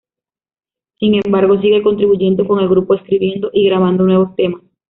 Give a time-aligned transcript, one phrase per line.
[0.97, 4.63] Sin embargo, sigue contribuyendo con el grupo escribiendo y grabando nuevos temas.